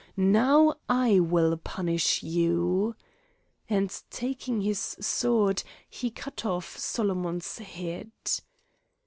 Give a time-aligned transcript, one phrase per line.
[0.17, 2.95] Now I will punish you,"
[3.69, 8.11] and taking his sword he cut off Solomon's head.